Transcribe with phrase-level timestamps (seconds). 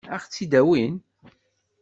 [0.13, 0.95] Ad ɣ-tt-id-awin?